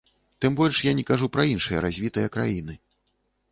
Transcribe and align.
Тым 0.45 0.55
больш 0.59 0.79
я 0.87 0.93
не 0.99 1.03
кажу 1.09 1.29
пра 1.37 1.45
іншыя 1.53 1.83
развітыя 1.87 2.33
краіны. 2.39 2.79